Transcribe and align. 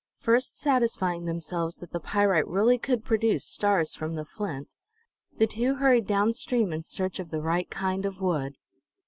First 0.17 0.57
satisfying 0.59 1.25
themselves 1.25 1.75
that 1.75 1.91
the 1.91 1.99
pyrites 1.99 2.47
really 2.47 2.79
could 2.79 3.05
produce 3.05 3.45
"stars" 3.45 3.93
from 3.93 4.15
the 4.15 4.25
flint, 4.25 4.73
the 5.37 5.45
two 5.45 5.75
hurried 5.75 6.07
down 6.07 6.33
stream, 6.33 6.73
in 6.73 6.81
search 6.83 7.19
of 7.19 7.29
the 7.29 7.39
right 7.43 7.69
kind 7.69 8.03
of 8.03 8.19
wood. 8.19 8.57